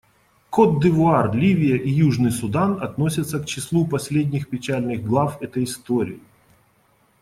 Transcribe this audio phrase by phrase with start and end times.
[0.49, 6.19] Котд'Ивуар, Ливия и Южный Судан относятся к числу последних печальных глав этой истории.